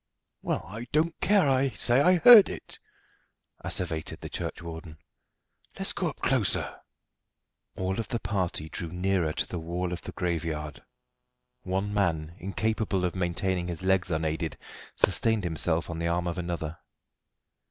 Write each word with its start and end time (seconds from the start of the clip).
"Well, 0.41 0.65
I 0.67 0.85
don't 0.91 1.21
care 1.21 1.47
I 1.47 1.69
say 1.69 2.01
I 2.01 2.15
heard 2.15 2.49
it," 2.49 2.79
asseverated 3.63 4.19
the 4.21 4.29
churchwarden. 4.31 4.97
"Let's 5.77 5.93
go 5.93 6.09
up 6.09 6.15
closer." 6.21 6.75
All 7.77 7.99
of 7.99 8.07
the 8.07 8.19
party 8.19 8.67
drew 8.67 8.87
nearer 8.91 9.31
to 9.33 9.45
the 9.47 9.59
wall 9.59 9.93
of 9.93 10.01
the 10.01 10.11
graveyard. 10.13 10.81
One 11.61 11.93
man, 11.93 12.33
incapable 12.39 13.05
of 13.05 13.13
maintaining 13.13 13.67
his 13.67 13.83
legs 13.83 14.09
unaided, 14.09 14.57
sustained 14.95 15.43
himself 15.43 15.87
on 15.87 15.99
the 15.99 16.07
arm 16.07 16.25
of 16.25 16.39
another. 16.39 16.79